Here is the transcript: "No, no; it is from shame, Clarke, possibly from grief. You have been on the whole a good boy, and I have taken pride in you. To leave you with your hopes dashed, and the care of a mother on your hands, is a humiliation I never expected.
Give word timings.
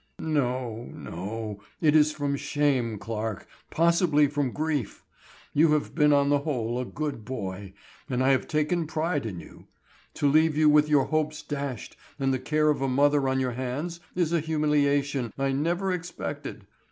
"No, 0.17 0.85
no; 0.91 1.61
it 1.79 1.95
is 1.95 2.11
from 2.11 2.35
shame, 2.35 2.97
Clarke, 2.97 3.45
possibly 3.69 4.25
from 4.25 4.49
grief. 4.51 5.03
You 5.53 5.73
have 5.73 5.93
been 5.93 6.11
on 6.11 6.29
the 6.29 6.39
whole 6.39 6.79
a 6.79 6.85
good 6.85 7.23
boy, 7.23 7.73
and 8.09 8.23
I 8.23 8.29
have 8.29 8.47
taken 8.47 8.87
pride 8.87 9.27
in 9.27 9.39
you. 9.39 9.67
To 10.15 10.27
leave 10.27 10.57
you 10.57 10.69
with 10.69 10.89
your 10.89 11.05
hopes 11.05 11.43
dashed, 11.43 11.97
and 12.17 12.33
the 12.33 12.39
care 12.39 12.69
of 12.71 12.81
a 12.81 12.87
mother 12.87 13.29
on 13.29 13.39
your 13.39 13.51
hands, 13.53 13.99
is 14.15 14.33
a 14.33 14.39
humiliation 14.39 15.31
I 15.37 15.51
never 15.51 15.91
expected. 15.91 16.65